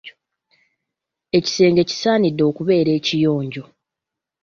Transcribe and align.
Ekisenge 1.37 1.81
kisaanidde 1.89 2.43
okubeera 2.49 2.91
ekiyonjo. 2.99 3.63